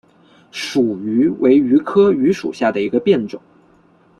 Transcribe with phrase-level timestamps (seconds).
[0.49, 3.39] 蜀榆为榆科榆属下的一个变种。